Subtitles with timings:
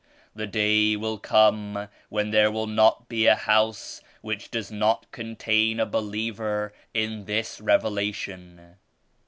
[0.35, 5.79] The day will come when there will not be a house which does not contain
[5.79, 8.77] a believer in this Revelation.